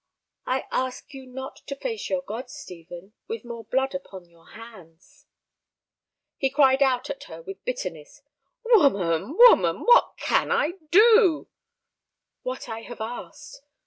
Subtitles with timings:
[0.47, 5.27] "I ask you not to face your God, Stephen, with more blood upon your hands."
[6.37, 8.23] He cried out at her with bitterness.
[8.65, 11.49] "Woman, woman, what can I do?"
[12.41, 13.61] "What I have asked.